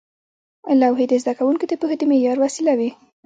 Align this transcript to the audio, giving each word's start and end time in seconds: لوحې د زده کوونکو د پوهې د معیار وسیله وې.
لوحې 0.79 1.05
د 1.09 1.13
زده 1.23 1.33
کوونکو 1.39 1.65
د 1.67 1.73
پوهې 1.79 1.95
د 1.99 2.03
معیار 2.09 2.37
وسیله 2.43 2.73
وې. 2.79 2.89